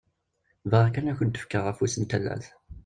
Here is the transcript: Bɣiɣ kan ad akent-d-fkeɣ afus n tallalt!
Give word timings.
Bɣiɣ 0.69 0.87
kan 0.91 1.09
ad 1.09 1.11
akent-d-fkeɣ 1.15 1.65
afus 1.71 1.95
n 1.97 2.03
tallalt! 2.05 2.47